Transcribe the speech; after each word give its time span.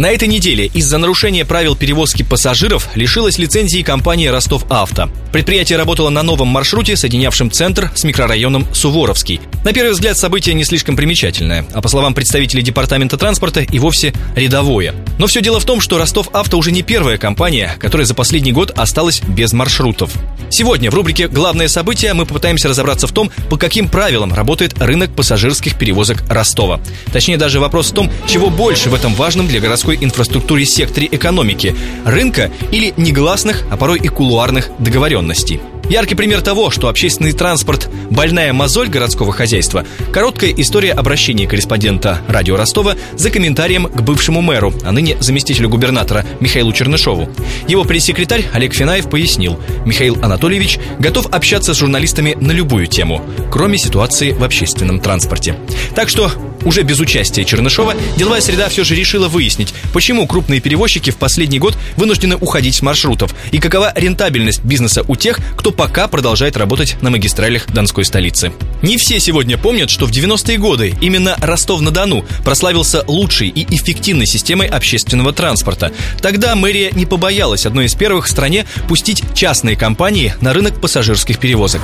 на 0.00 0.10
этой 0.10 0.28
неделе 0.28 0.64
из-за 0.64 0.96
нарушения 0.96 1.44
правил 1.44 1.76
перевозки 1.76 2.22
пассажиров 2.22 2.88
лишилась 2.94 3.36
лицензии 3.36 3.82
компания 3.82 4.30
«Ростов-Авто». 4.30 5.10
Предприятие 5.30 5.76
работало 5.76 6.08
на 6.08 6.22
новом 6.22 6.48
маршруте, 6.48 6.96
соединявшем 6.96 7.50
центр 7.50 7.92
с 7.94 8.02
микрорайоном 8.02 8.66
Суворовский. 8.72 9.40
На 9.62 9.74
первый 9.74 9.92
взгляд 9.92 10.16
событие 10.16 10.54
не 10.54 10.64
слишком 10.64 10.96
примечательное, 10.96 11.66
а 11.74 11.82
по 11.82 11.88
словам 11.88 12.14
представителей 12.14 12.62
департамента 12.62 13.18
транспорта 13.18 13.60
и 13.60 13.78
вовсе 13.78 14.14
рядовое. 14.34 14.94
Но 15.18 15.26
все 15.26 15.42
дело 15.42 15.60
в 15.60 15.66
том, 15.66 15.82
что 15.82 15.98
Ростов-Авто 15.98 16.56
уже 16.56 16.72
не 16.72 16.82
первая 16.82 17.18
компания, 17.18 17.76
которая 17.78 18.06
за 18.06 18.14
последний 18.14 18.52
год 18.52 18.72
осталась 18.74 19.20
без 19.20 19.52
маршрутов. 19.52 20.10
Сегодня 20.48 20.90
в 20.90 20.94
рубрике 20.94 21.28
«Главное 21.28 21.68
событие» 21.68 22.14
мы 22.14 22.24
попытаемся 22.24 22.68
разобраться 22.68 23.06
в 23.06 23.12
том, 23.12 23.30
по 23.50 23.58
каким 23.58 23.88
правилам 23.88 24.32
работает 24.32 24.80
рынок 24.80 25.14
пассажирских 25.14 25.76
перевозок 25.76 26.24
Ростова. 26.28 26.80
Точнее, 27.12 27.36
даже 27.36 27.60
вопрос 27.60 27.90
в 27.90 27.94
том, 27.94 28.10
чего 28.26 28.48
больше 28.50 28.88
в 28.88 28.94
этом 28.94 29.14
важном 29.14 29.46
для 29.46 29.60
городской 29.60 29.89
инфраструктуре 29.96 30.64
секторе 30.64 31.08
экономики– 31.10 31.74
рынка 32.04 32.50
или 32.72 32.92
негласных, 32.96 33.64
а 33.70 33.76
порой 33.76 33.98
и 33.98 34.08
кулуарных 34.08 34.70
договоренностей. 34.78 35.60
Яркий 35.90 36.14
пример 36.14 36.40
того, 36.40 36.70
что 36.70 36.88
общественный 36.88 37.32
транспорт– 37.32 37.90
больная 38.10 38.52
мозоль 38.52 38.88
городского 38.88 39.32
хозяйства. 39.32 39.84
Короткая 40.12 40.52
история 40.52 40.92
обращения 40.92 41.48
корреспондента 41.48 42.20
радио 42.28 42.56
Ростова 42.56 42.94
за 43.16 43.28
комментарием 43.30 43.86
к 43.86 44.00
бывшему 44.02 44.40
мэру, 44.40 44.72
а 44.84 44.92
ныне 44.92 45.16
заместителю 45.18 45.68
губернатора 45.68 46.24
Михаилу 46.38 46.72
Чернышову. 46.72 47.28
Его 47.66 47.82
пресс-секретарь 47.82 48.44
Олег 48.52 48.72
Финаев 48.72 49.10
пояснил, 49.10 49.58
Михаил 49.84 50.16
Анатольевич 50.22 50.78
готов 51.00 51.26
общаться 51.26 51.74
с 51.74 51.78
журналистами 51.78 52.36
на 52.40 52.52
любую 52.52 52.86
тему, 52.86 53.24
кроме 53.50 53.76
ситуации 53.76 54.30
в 54.30 54.44
общественном 54.44 55.00
транспорте. 55.00 55.56
Так 55.96 56.08
что 56.08 56.30
уже 56.64 56.82
без 56.82 57.00
участия 57.00 57.44
Чернышова, 57.44 57.94
деловая 58.16 58.40
среда 58.40 58.68
все 58.68 58.84
же 58.84 58.94
решила 58.94 59.28
выяснить, 59.28 59.74
почему 59.92 60.26
крупные 60.26 60.60
перевозчики 60.60 61.10
в 61.10 61.16
последний 61.16 61.58
год 61.58 61.76
вынуждены 61.96 62.36
уходить 62.36 62.76
с 62.76 62.82
маршрутов 62.82 63.34
и 63.52 63.58
какова 63.58 63.92
рентабельность 63.94 64.64
бизнеса 64.64 65.04
у 65.06 65.16
тех, 65.16 65.38
кто 65.56 65.70
пока 65.70 66.08
продолжает 66.08 66.56
работать 66.56 66.96
на 67.02 67.10
магистралях 67.10 67.66
Донской 67.68 68.04
столицы. 68.04 68.52
Не 68.82 68.96
все 68.96 69.20
сегодня 69.20 69.58
помнят, 69.58 69.90
что 69.90 70.06
в 70.06 70.10
90-е 70.10 70.58
годы 70.58 70.94
именно 71.00 71.36
Ростов-на-Дону 71.40 72.24
прославился 72.44 73.04
лучшей 73.06 73.48
и 73.48 73.66
эффективной 73.74 74.26
системой 74.26 74.66
общественного 74.68 75.32
транспорта. 75.32 75.92
Тогда 76.20 76.54
мэрия 76.56 76.90
не 76.92 77.06
побоялась 77.06 77.66
одной 77.66 77.86
из 77.86 77.94
первых 77.94 78.26
в 78.26 78.30
стране 78.30 78.66
пустить 78.88 79.22
частные 79.34 79.76
компании 79.76 80.34
на 80.40 80.52
рынок 80.52 80.80
пассажирских 80.80 81.38
перевозок. 81.38 81.82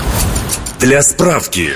Для 0.80 1.02
справки. 1.02 1.70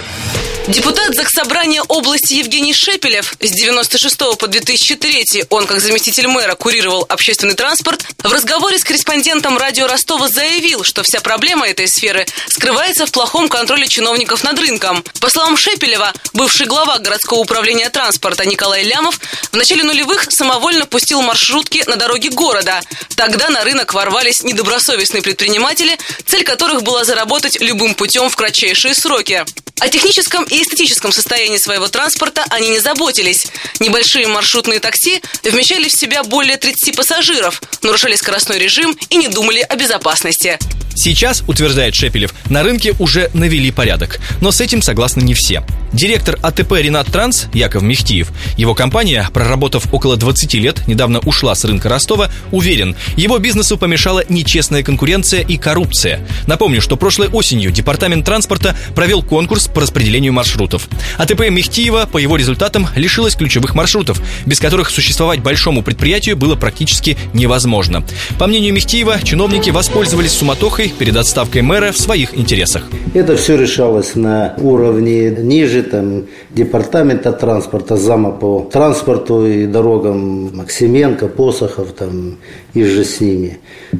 Депутат 0.70 1.16
Заксобрания 1.16 1.82
области 1.88 2.34
Евгений 2.34 2.72
Шепелев 2.72 3.34
с 3.40 3.50
96 3.50 4.16
по 4.38 4.46
2003 4.46 5.46
он, 5.50 5.66
как 5.66 5.80
заместитель 5.80 6.28
мэра, 6.28 6.54
курировал 6.54 7.04
общественный 7.08 7.54
транспорт, 7.54 8.04
в 8.22 8.32
разговоре 8.32 8.78
с 8.78 8.84
корреспондентом 8.84 9.58
радио 9.58 9.88
Ростова 9.88 10.28
заявил, 10.28 10.84
что 10.84 11.02
вся 11.02 11.20
проблема 11.20 11.66
этой 11.66 11.88
сферы 11.88 12.24
скрывается 12.46 13.06
в 13.06 13.10
плохом 13.10 13.48
контроле 13.48 13.88
чиновников 13.88 14.44
над 14.44 14.60
рынком. 14.60 15.02
По 15.20 15.28
словам 15.28 15.56
Шепелева, 15.56 16.12
бывший 16.34 16.66
глава 16.66 16.98
городского 16.98 17.38
управления 17.38 17.90
транспорта 17.90 18.46
Николай 18.46 18.84
Лямов 18.84 19.18
в 19.50 19.56
начале 19.56 19.82
нулевых 19.82 20.30
самовольно 20.30 20.86
пустил 20.86 21.20
маршрутки 21.20 21.82
на 21.88 21.96
дороге 21.96 22.30
города. 22.30 22.80
Тогда 23.16 23.50
на 23.50 23.64
рынок 23.64 23.92
ворвались 23.92 24.44
недобросовестные 24.44 25.22
предприниматели, 25.22 25.98
цель 26.26 26.44
которых 26.44 26.84
была 26.84 27.02
заработать 27.02 27.60
любым 27.60 27.96
путем 27.96 28.30
в 28.30 28.36
кратчайшие 28.36 28.94
сроки. 28.94 29.44
О 29.80 29.88
техническом 29.88 30.44
и 30.44 30.62
эстетическом 30.62 31.10
состоянии 31.10 31.56
своего 31.56 31.88
транспорта 31.88 32.44
они 32.50 32.68
не 32.68 32.80
заботились. 32.80 33.46
Небольшие 33.80 34.26
маршрутные 34.28 34.78
такси 34.78 35.22
вмещали 35.42 35.88
в 35.88 35.92
себя 35.92 36.22
более 36.22 36.58
30 36.58 36.94
пассажиров, 36.94 37.62
нарушали 37.82 38.14
скоростной 38.14 38.58
режим 38.58 38.96
и 39.08 39.16
не 39.16 39.28
думали 39.28 39.60
о 39.60 39.76
безопасности. 39.76 40.58
Сейчас, 40.94 41.42
утверждает 41.46 41.94
Шепелев, 41.94 42.34
на 42.48 42.62
рынке 42.62 42.94
уже 42.98 43.30
навели 43.32 43.70
порядок. 43.70 44.20
Но 44.40 44.50
с 44.50 44.60
этим 44.60 44.82
согласны 44.82 45.22
не 45.22 45.34
все. 45.34 45.62
Директор 45.92 46.38
АТП 46.42 46.72
«Ренат 46.72 47.08
Транс» 47.08 47.46
Яков 47.52 47.82
Мехтиев, 47.82 48.30
его 48.56 48.74
компания, 48.74 49.28
проработав 49.32 49.92
около 49.92 50.16
20 50.16 50.54
лет, 50.54 50.86
недавно 50.86 51.18
ушла 51.20 51.54
с 51.54 51.64
рынка 51.64 51.88
Ростова, 51.88 52.30
уверен, 52.52 52.94
его 53.16 53.38
бизнесу 53.38 53.76
помешала 53.76 54.24
нечестная 54.28 54.84
конкуренция 54.84 55.40
и 55.40 55.56
коррупция. 55.56 56.24
Напомню, 56.46 56.80
что 56.80 56.96
прошлой 56.96 57.28
осенью 57.28 57.72
Департамент 57.72 58.24
транспорта 58.24 58.76
провел 58.94 59.22
конкурс 59.22 59.66
по 59.66 59.80
распределению 59.80 60.32
маршрутов. 60.32 60.88
АТП 61.18 61.50
Мехтиева 61.50 62.06
по 62.06 62.18
его 62.18 62.36
результатам 62.36 62.88
лишилась 62.94 63.34
ключевых 63.34 63.74
маршрутов, 63.74 64.22
без 64.46 64.60
которых 64.60 64.90
существовать 64.90 65.40
большому 65.40 65.82
предприятию 65.82 66.36
было 66.36 66.54
практически 66.54 67.18
невозможно. 67.32 68.04
По 68.38 68.46
мнению 68.46 68.74
Мехтиева, 68.74 69.20
чиновники 69.22 69.70
воспользовались 69.70 70.32
суматохой 70.32 70.79
перед 70.88 71.16
отставкой 71.16 71.62
мэра 71.62 71.92
в 71.92 71.98
своих 71.98 72.36
интересах. 72.36 72.84
Это 73.12 73.36
все 73.36 73.56
решалось 73.56 74.14
на 74.14 74.54
уровне 74.58 75.30
ниже 75.30 75.82
там 75.82 76.26
департамента 76.50 77.32
транспорта, 77.32 77.96
зама 77.96 78.30
по 78.30 78.68
транспорту 78.72 79.46
и 79.46 79.66
дорогам 79.66 80.56
Максименко, 80.56 81.28
Посохов 81.28 81.92
там 81.92 82.38
и 82.72 82.84
же 82.84 83.04
с 83.04 83.20
ними. 83.20 83.58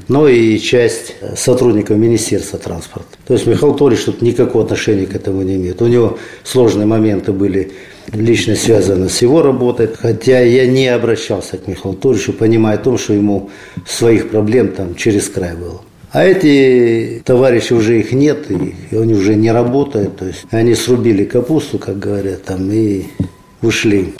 Но 0.09 0.29
и 0.29 0.59
часть 0.59 1.17
сотрудников 1.37 1.97
Министерства 1.99 2.59
транспорта. 2.59 3.19
То 3.27 3.35
есть 3.35 3.47
Михаил 3.47 3.75
Торич 3.75 4.05
тут 4.05 4.23
никакого 4.23 4.65
отношения 4.65 5.07
к 5.07 5.15
этому 5.15 5.43
не 5.43 5.57
имеет. 5.57 5.83
У 5.83 5.87
него 5.87 6.19
сложные 6.45 6.87
моменты 6.87 7.33
были 7.33 7.73
лично 8.13 8.57
связаны 8.57 9.09
с 9.09 9.23
его 9.23 9.43
работой. 9.43 9.89
Хотя 9.89 10.41
я 10.41 10.67
не 10.67 10.89
обращался 10.89 11.59
к 11.59 11.67
Михаилу 11.67 11.97
Торичу, 11.97 12.33
понимая 12.33 12.77
о 12.77 12.79
том, 12.79 12.99
что 12.99 13.13
ему 13.13 13.51
своих 13.87 14.31
проблем 14.31 14.69
там 14.69 14.95
через 14.95 15.29
край 15.29 15.55
было. 15.55 15.81
А 16.13 16.25
эти 16.25 17.23
товарищи 17.25 17.73
уже 17.73 18.01
их 18.01 18.13
нет, 18.13 18.51
и 18.51 18.97
они 18.97 19.15
уже 19.15 19.37
не 19.37 19.53
работают. 19.53 20.17
То 20.17 20.27
есть 20.27 20.45
они 20.51 20.75
срубили 20.75 21.25
капусту, 21.25 21.79
как 21.79 21.99
говорят, 21.99 22.45
там 22.45 22.71
и 22.73 23.05
ушли. 23.63 24.15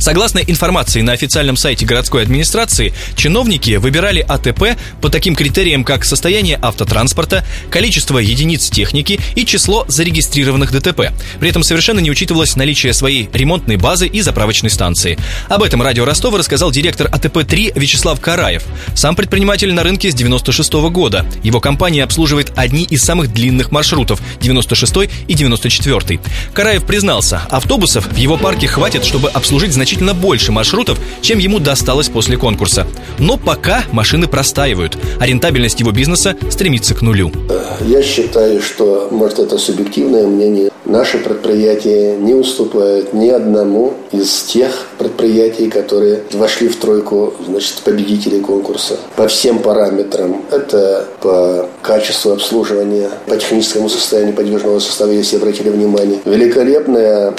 Согласно 0.00 0.38
информации 0.38 1.02
на 1.02 1.12
официальном 1.12 1.58
сайте 1.58 1.84
городской 1.84 2.22
администрации, 2.22 2.94
чиновники 3.16 3.76
выбирали 3.76 4.24
АТП 4.26 4.78
по 5.02 5.10
таким 5.10 5.36
критериям, 5.36 5.84
как 5.84 6.06
состояние 6.06 6.58
автотранспорта, 6.60 7.44
количество 7.70 8.18
единиц 8.18 8.70
техники 8.70 9.20
и 9.36 9.44
число 9.44 9.84
зарегистрированных 9.88 10.72
ДТП. 10.72 11.12
При 11.38 11.50
этом 11.50 11.62
совершенно 11.62 12.00
не 12.00 12.10
учитывалось 12.10 12.56
наличие 12.56 12.94
своей 12.94 13.28
ремонтной 13.30 13.76
базы 13.76 14.06
и 14.06 14.22
заправочной 14.22 14.70
станции. 14.70 15.18
Об 15.48 15.62
этом 15.62 15.82
радио 15.82 16.06
Ростова 16.06 16.38
рассказал 16.38 16.70
директор 16.70 17.06
АТП-3 17.08 17.78
Вячеслав 17.78 18.18
Караев. 18.20 18.64
Сам 18.94 19.14
предприниматель 19.14 19.72
на 19.74 19.82
рынке 19.82 20.10
с 20.10 20.14
96 20.14 20.72
-го 20.72 20.90
года. 20.90 21.26
Его 21.42 21.60
компания 21.60 22.04
обслуживает 22.04 22.52
одни 22.56 22.84
из 22.84 23.02
самых 23.02 23.34
длинных 23.34 23.70
маршрутов– 23.70 24.22
96 24.40 25.10
и 25.28 25.34
94. 25.34 26.20
Караев 26.54 26.86
признался, 26.86 27.42
автобусов 27.50 28.06
в 28.10 28.16
его 28.16 28.38
парке 28.38 28.66
хватит, 28.66 29.04
чтобы 29.04 29.28
обслужить 29.28 29.74
значительно 29.74 29.89
значительно 29.90 30.14
больше 30.14 30.52
маршрутов, 30.52 30.98
чем 31.20 31.40
ему 31.40 31.58
досталось 31.58 32.08
после 32.08 32.36
конкурса. 32.36 32.86
Но 33.18 33.36
пока 33.36 33.82
машины 33.90 34.28
простаивают, 34.28 34.96
а 35.18 35.26
рентабельность 35.26 35.80
его 35.80 35.90
бизнеса 35.90 36.36
стремится 36.48 36.94
к 36.94 37.02
нулю. 37.02 37.32
Я 37.80 38.00
считаю, 38.00 38.62
что, 38.62 39.08
может, 39.10 39.40
это 39.40 39.58
субъективное 39.58 40.28
мнение, 40.28 40.70
наши 40.84 41.18
предприятия 41.18 42.16
не 42.16 42.34
уступают 42.34 43.12
ни 43.12 43.30
одному 43.30 43.94
из 44.12 44.42
тех 44.42 44.86
предприятий, 44.96 45.68
которые 45.68 46.22
вошли 46.34 46.68
в 46.68 46.76
тройку 46.76 47.34
значит, 47.48 47.78
победителей 47.84 48.40
конкурса 48.40 48.96
по 49.16 49.26
всем 49.26 49.58
параметрам. 49.58 50.40
Это 50.52 51.08
по 51.20 51.68
качеству 51.82 52.30
обслуживания, 52.30 53.10
по 53.26 53.36
техническому 53.36 53.88
состоянию 53.88 54.36
подвижного 54.36 54.78
состава, 54.78 55.10
если 55.10 55.36
обратили 55.36 55.70
внимание. 55.70 56.20
Великолепная 56.24 57.34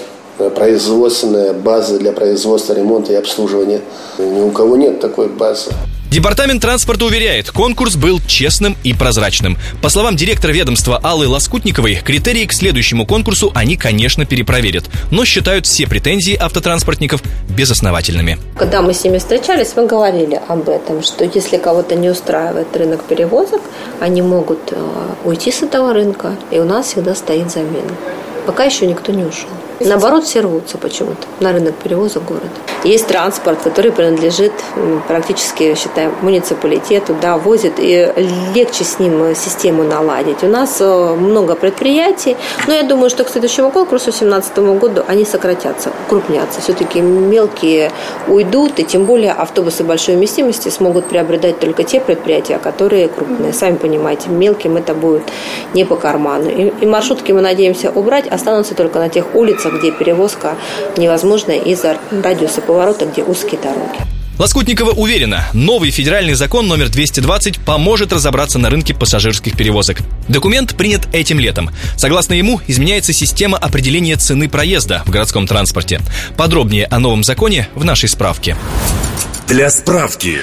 производственная 0.55 1.53
база 1.53 1.97
для 1.99 2.11
производства, 2.11 2.73
ремонта 2.73 3.13
и 3.13 3.15
обслуживания. 3.15 3.81
Ни 4.17 4.41
у 4.41 4.51
кого 4.51 4.75
нет 4.75 4.99
такой 4.99 5.27
базы. 5.29 5.71
Департамент 6.11 6.61
транспорта 6.61 7.05
уверяет, 7.05 7.51
конкурс 7.51 7.95
был 7.95 8.19
честным 8.27 8.75
и 8.83 8.93
прозрачным. 8.93 9.57
По 9.81 9.87
словам 9.87 10.17
директора 10.17 10.51
ведомства 10.51 10.99
Аллы 11.01 11.25
Лоскутниковой, 11.25 12.01
критерии 12.03 12.45
к 12.45 12.51
следующему 12.51 13.05
конкурсу 13.05 13.49
они, 13.55 13.77
конечно, 13.77 14.25
перепроверят, 14.25 14.83
но 15.09 15.23
считают 15.23 15.67
все 15.67 15.87
претензии 15.87 16.35
автотранспортников 16.37 17.23
безосновательными. 17.47 18.39
Когда 18.57 18.81
мы 18.81 18.93
с 18.93 19.05
ними 19.05 19.19
встречались, 19.19 19.71
мы 19.77 19.87
говорили 19.87 20.41
об 20.49 20.67
этом, 20.67 21.01
что 21.01 21.23
если 21.23 21.55
кого-то 21.55 21.95
не 21.95 22.09
устраивает 22.09 22.75
рынок 22.75 23.05
перевозок, 23.05 23.61
они 24.01 24.21
могут 24.21 24.73
э, 24.73 24.75
уйти 25.23 25.49
с 25.49 25.61
этого 25.61 25.93
рынка, 25.93 26.35
и 26.51 26.59
у 26.59 26.65
нас 26.65 26.87
всегда 26.87 27.15
стоит 27.15 27.49
замена. 27.49 27.95
Пока 28.45 28.63
еще 28.63 28.87
никто 28.87 29.11
не 29.11 29.23
ушел. 29.23 29.49
Наоборот, 29.85 30.25
все 30.25 30.41
рвутся 30.41 30.77
почему-то 30.77 31.27
на 31.39 31.51
рынок 31.53 31.75
перевозок 31.75 32.25
города. 32.25 32.49
Есть 32.83 33.07
транспорт, 33.07 33.59
который 33.63 33.91
принадлежит 33.91 34.53
практически, 35.07 35.75
считаем, 35.75 36.13
муниципалитету, 36.21 37.15
да, 37.19 37.37
возит, 37.37 37.73
и 37.77 38.11
легче 38.55 38.83
с 38.83 38.99
ним 38.99 39.35
систему 39.35 39.83
наладить. 39.83 40.43
У 40.43 40.47
нас 40.47 40.77
э, 40.79 41.15
много 41.15 41.55
предприятий, 41.55 42.37
но 42.67 42.73
я 42.73 42.83
думаю, 42.83 43.09
что 43.09 43.23
к 43.23 43.29
следующему 43.29 43.71
конкурсу, 43.71 44.05
2017 44.05 44.57
году, 44.79 45.03
они 45.07 45.25
сократятся, 45.25 45.91
укрупнятся. 46.07 46.61
Все-таки 46.61 47.01
мелкие 47.01 47.91
уйдут, 48.27 48.79
и 48.79 48.83
тем 48.83 49.05
более 49.05 49.31
автобусы 49.31 49.83
большой 49.83 50.15
вместимости 50.15 50.69
смогут 50.69 51.05
приобретать 51.05 51.59
только 51.59 51.83
те 51.83 51.99
предприятия, 51.99 52.57
которые 52.57 53.09
крупные. 53.09 53.53
Сами 53.53 53.77
понимаете, 53.77 54.29
мелким 54.29 54.77
это 54.77 54.93
будет 54.93 55.23
не 55.73 55.85
по 55.85 55.95
карману. 55.95 56.49
И, 56.49 56.73
и 56.81 56.85
маршрутки 56.85 57.31
мы 57.31 57.41
надеемся 57.41 57.91
убрать, 57.91 58.27
останутся 58.31 58.75
только 58.75 58.99
на 58.99 59.09
тех 59.09 59.35
улицах, 59.35 59.79
где 59.79 59.91
перевозка 59.91 60.55
невозможна 60.97 61.51
из-за 61.51 61.97
радиуса 62.11 62.61
поворота, 62.61 63.05
где 63.05 63.23
узкие 63.23 63.59
дороги. 63.61 64.11
Лоскутникова 64.41 64.89
уверена, 64.91 65.45
новый 65.53 65.91
федеральный 65.91 66.33
закон 66.33 66.67
номер 66.67 66.89
220 66.89 67.59
поможет 67.59 68.11
разобраться 68.11 68.57
на 68.57 68.71
рынке 68.71 68.91
пассажирских 68.91 69.55
перевозок. 69.55 69.99
Документ 70.29 70.75
принят 70.75 71.01
этим 71.13 71.39
летом. 71.39 71.69
Согласно 71.95 72.33
ему, 72.33 72.59
изменяется 72.65 73.13
система 73.13 73.59
определения 73.59 74.15
цены 74.15 74.49
проезда 74.49 75.03
в 75.05 75.11
городском 75.11 75.45
транспорте. 75.45 76.01
Подробнее 76.37 76.87
о 76.87 76.97
новом 76.97 77.23
законе 77.23 77.67
в 77.75 77.85
нашей 77.85 78.09
справке. 78.09 78.57
Для 79.47 79.69
справки. 79.69 80.39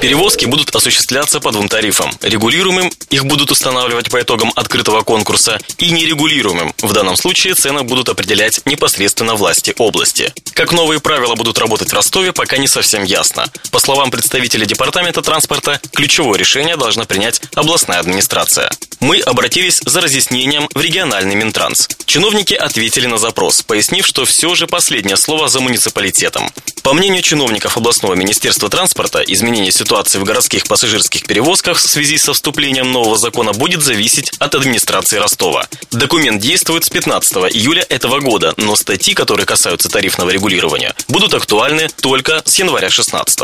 Перевозки 0.00 0.44
будут 0.44 0.74
осуществляться 0.74 1.40
по 1.40 1.52
двум 1.52 1.68
тарифам. 1.68 2.10
Регулируемым 2.20 2.92
их 3.10 3.24
будут 3.24 3.50
устанавливать 3.50 4.10
по 4.10 4.20
итогам 4.20 4.52
открытого 4.54 5.02
конкурса 5.02 5.58
и 5.78 5.90
нерегулируемым. 5.90 6.74
В 6.82 6.92
данном 6.92 7.16
случае 7.16 7.54
цены 7.54 7.82
будут 7.82 8.08
определять 8.10 8.60
непосредственно 8.66 9.34
власти 9.34 9.74
области. 9.78 10.32
Как 10.52 10.72
новые 10.72 11.00
правила 11.00 11.34
будут 11.34 11.58
работать 11.58 11.90
в 11.90 11.94
Ростове, 11.94 12.32
пока 12.32 12.58
не 12.58 12.68
совсем 12.68 13.04
ясно. 13.04 13.46
По 13.70 13.78
словам 13.78 14.10
представителя 14.10 14.66
Департамента 14.66 15.22
транспорта, 15.22 15.80
ключевое 15.92 16.38
решение 16.38 16.76
должна 16.76 17.04
принять 17.04 17.40
областная 17.54 17.98
администрация. 17.98 18.70
Мы 19.00 19.20
обратились 19.20 19.80
за 19.84 20.00
разъяснением 20.00 20.68
в 20.74 20.80
региональный 20.80 21.34
Минтранс. 21.34 21.88
Чиновники 22.06 22.54
ответили 22.54 23.06
на 23.06 23.18
запрос, 23.18 23.62
пояснив, 23.62 24.06
что 24.06 24.24
все 24.24 24.54
же 24.54 24.66
последнее 24.66 25.16
слово 25.16 25.48
за 25.48 25.60
муниципалитетом. 25.60 26.50
По 26.82 26.94
мнению 26.94 27.22
чиновников 27.22 27.76
областного 27.76 28.14
министерства 28.14 28.70
транспорта, 28.70 29.20
изменение 29.20 29.72
ситуации 29.72 29.85
в 29.86 30.24
городских 30.24 30.64
пассажирских 30.64 31.26
перевозках 31.26 31.76
в 31.76 31.88
связи 31.88 32.18
со 32.18 32.32
вступлением 32.32 32.90
нового 32.90 33.16
закона 33.16 33.52
будет 33.52 33.82
зависеть 33.82 34.32
от 34.40 34.54
администрации 34.56 35.18
Ростова. 35.18 35.68
Документ 35.92 36.42
действует 36.42 36.84
с 36.84 36.90
15 36.90 37.54
июля 37.54 37.86
этого 37.88 38.18
года, 38.18 38.52
но 38.56 38.74
статьи, 38.74 39.14
которые 39.14 39.46
касаются 39.46 39.88
тарифного 39.88 40.30
регулирования, 40.30 40.92
будут 41.08 41.34
актуальны 41.34 41.88
только 42.00 42.42
с 42.44 42.58
января 42.58 42.90
16 42.90 43.40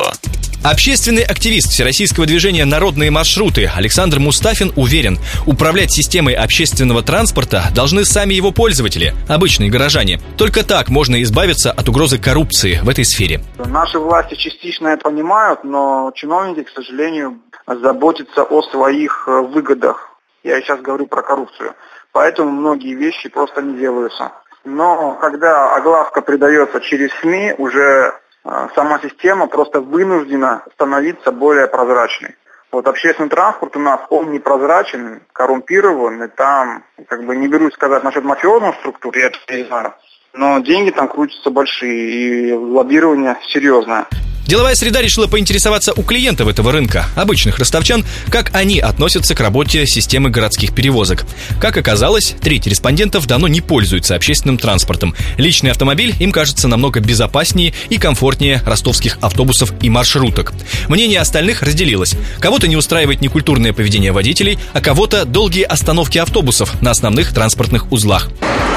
Общественный 0.65 1.25
активист 1.25 1.73
Всероссийского 1.73 2.25
движения 2.25 2.65
«Народные 2.65 3.11
маршруты» 3.11 3.69
Александр 3.75 4.21
Мустафин 4.21 4.73
уверен, 4.77 5.19
управлять 5.45 5.91
системой 5.91 6.35
общественного 6.35 7.03
транспорта 7.03 7.65
должны 7.75 8.05
сами 8.05 8.35
его 8.35 8.53
пользователи, 8.53 9.13
обычные 9.29 9.71
горожане. 9.71 10.21
Только 10.39 10.63
так 10.63 10.89
можно 10.89 11.21
избавиться 11.23 11.73
от 11.73 11.89
угрозы 11.89 12.19
коррупции 12.19 12.79
в 12.81 12.89
этой 12.89 13.05
сфере. 13.05 13.43
Наши 13.59 13.99
власти 13.99 14.37
частично 14.37 14.87
это 14.89 15.03
понимают, 15.03 15.65
но 15.65 16.13
чиновники, 16.15 16.32
к 16.65 16.71
сожалению, 16.71 17.41
заботятся 17.67 18.43
о 18.43 18.63
своих 18.63 19.25
э, 19.27 19.41
выгодах. 19.41 20.11
Я 20.43 20.61
сейчас 20.61 20.81
говорю 20.81 21.07
про 21.07 21.23
коррупцию. 21.23 21.75
Поэтому 22.13 22.51
многие 22.51 22.95
вещи 22.95 23.29
просто 23.29 23.63
не 23.63 23.79
делаются. 23.79 24.33
Но 24.65 25.15
когда 25.21 25.75
огласка 25.75 26.21
придается 26.23 26.81
через 26.81 27.11
СМИ, 27.21 27.55
уже 27.59 28.15
а, 28.45 28.69
сама 28.75 29.01
система 29.01 29.47
просто 29.47 29.81
вынуждена 29.81 30.63
становиться 30.75 31.33
более 31.33 31.69
прозрачной. 31.69 32.37
Вот 32.71 32.87
общественный 32.89 33.29
транспорт 33.29 33.77
у 33.77 33.81
нас, 33.81 34.01
он 34.09 34.33
непрозрачен, 34.33 35.23
коррумпирован, 35.33 36.23
и 36.23 36.29
там, 36.29 36.85
как 37.09 37.25
бы 37.25 37.37
не 37.37 37.47
берусь 37.47 37.75
сказать 37.75 38.03
насчет 38.03 38.25
мафиозных 38.25 38.77
структур, 38.77 39.17
я 39.17 39.27
это 39.27 39.39
не 39.51 39.65
знаю, 39.65 39.95
но 40.33 40.59
деньги 40.61 40.91
там 40.91 41.09
крутятся 41.09 41.51
большие, 41.51 42.49
и 42.49 42.53
лоббирование 42.53 43.37
серьезное. 43.49 44.07
Деловая 44.47 44.75
среда 44.75 45.01
решила 45.01 45.27
поинтересоваться 45.27 45.93
у 45.95 46.03
клиентов 46.03 46.49
этого 46.49 46.73
рынка, 46.73 47.07
обычных 47.15 47.59
ростовчан, 47.59 48.05
как 48.29 48.51
они 48.55 48.81
относятся 48.81 49.35
к 49.35 49.41
работе 49.41 49.87
системы 49.87 50.31
городских 50.31 50.75
перевозок. 50.75 51.25
Как 51.61 51.77
оказалось, 51.77 52.35
треть 52.41 52.67
респондентов 52.67 53.27
давно 53.27 53.49
не 53.49 53.61
пользуются 53.61 54.15
общественным 54.15 54.59
транспортом. 54.59 55.15
Личный 55.37 55.71
автомобиль 55.71 56.15
им 56.19 56.33
кажется 56.33 56.69
намного 56.69 57.01
безопаснее 57.01 57.73
и 57.89 57.99
комфортнее 57.99 58.61
ростовских 58.67 59.19
автобусов 59.21 59.73
и 59.81 59.89
маршруток. 59.89 60.53
Мнение 60.89 61.21
остальных 61.21 61.63
разделилось. 61.63 62.17
Кого-то 62.41 62.67
не 62.67 62.77
устраивает 62.77 63.21
некультурное 63.21 63.73
поведение 63.73 64.13
водителей, 64.13 64.59
а 64.73 64.81
кого-то 64.81 65.25
долгие 65.25 65.63
остановки 65.63 66.19
автобусов 66.19 66.81
на 66.83 66.91
основных 66.91 67.33
транспортных 67.33 67.91
узлах. 67.93 68.29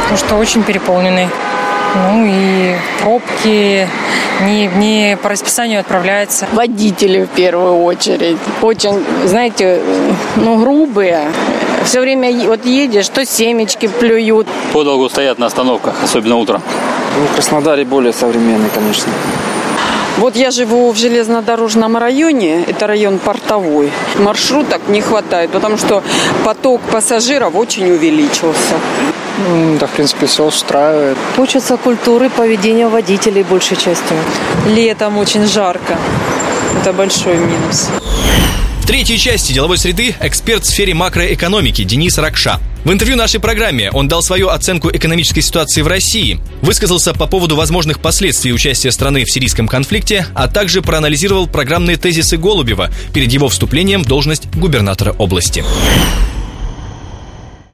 Потому 0.04 0.18
что 0.18 0.36
очень 0.36 0.64
переполненный. 0.64 1.28
Ну 1.96 2.26
и 2.26 2.76
пробки 3.02 3.88
не, 4.44 4.68
не 4.68 5.18
по 5.22 5.30
расписанию 5.30 5.80
отправляется. 5.80 6.48
Водители 6.52 7.24
в 7.24 7.30
первую 7.30 7.84
очередь. 7.84 8.38
Очень, 8.62 9.04
знаете, 9.26 9.82
ну 10.36 10.58
грубые. 10.58 11.22
Все 11.86 12.02
время 12.02 12.34
вот 12.48 12.66
едешь, 12.66 13.08
то 13.10 13.26
семечки 13.26 13.88
плюют. 13.88 14.48
Подолгу 14.74 15.08
стоят 15.08 15.40
на 15.40 15.46
остановках, 15.46 15.96
особенно 16.04 16.36
утром. 16.36 16.62
Ну, 17.18 17.28
в 17.28 17.34
Краснодаре 17.36 17.86
более 17.86 18.12
современный, 18.12 18.70
конечно. 18.74 19.12
Вот 20.18 20.36
я 20.38 20.52
живу 20.52 20.92
в 20.92 20.98
железнодорожном 20.98 21.98
районе, 21.98 22.64
это 22.64 22.88
район 22.88 23.20
портовой. 23.20 23.92
Маршруток 24.18 24.82
не 24.88 25.02
хватает, 25.02 25.52
потому 25.52 25.78
что 25.78 26.04
поток 26.46 26.82
пассажиров 26.82 27.56
очень 27.56 27.92
увеличился. 27.92 28.76
Да, 29.80 29.88
в 29.88 29.92
принципе, 29.92 30.28
все 30.28 30.46
устраивает. 30.46 31.18
Учатся 31.38 31.76
культуры 31.76 32.30
поведения 32.30 32.88
водителей 32.88 33.44
большей 33.44 33.76
частью. 33.76 34.18
Летом 34.68 35.18
очень 35.18 35.46
жарко. 35.46 35.98
Это 36.82 36.94
большой 36.94 37.36
минус. 37.36 37.90
В 38.82 38.88
третьей 38.88 39.18
части 39.18 39.52
деловой 39.52 39.78
среды 39.78 40.16
эксперт 40.22 40.64
в 40.64 40.68
сфере 40.70 40.94
макроэкономики 40.94 41.84
Денис 41.84 42.18
Ракша. 42.18 42.60
В 42.86 42.92
интервью 42.92 43.18
нашей 43.18 43.40
программе 43.40 43.90
он 43.90 44.08
дал 44.08 44.22
свою 44.22 44.50
оценку 44.50 44.92
экономической 44.92 45.42
ситуации 45.42 45.82
в 45.82 45.88
России, 45.88 46.40
высказался 46.62 47.16
по 47.16 47.26
поводу 47.26 47.56
возможных 47.56 48.00
последствий 48.00 48.54
участия 48.54 48.92
страны 48.92 49.26
в 49.26 49.32
сирийском 49.32 49.68
конфликте, 49.68 50.28
а 50.36 50.48
также 50.48 50.84
проанализировал 50.84 51.48
программные 51.48 51.98
тезисы 51.98 52.38
Голубева 52.38 52.92
перед 53.12 53.32
его 53.32 53.50
вступлением 53.50 54.04
в 54.04 54.08
должность 54.08 54.46
губернатора 54.54 55.14
области. 55.14 55.64